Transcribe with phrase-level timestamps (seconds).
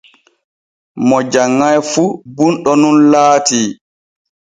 [1.07, 2.03] Mo janŋai fu
[2.35, 3.61] bunɗo nun laati.